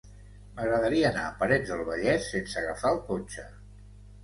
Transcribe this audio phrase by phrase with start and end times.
[0.53, 3.49] M'agradaria anar a Parets del Vallès sense agafar el cotxe.